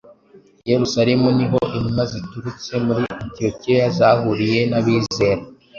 [0.65, 5.41] I Yerusalemu ni ho intumwa zituritse muri Antiyokiya zahuriye n’abizera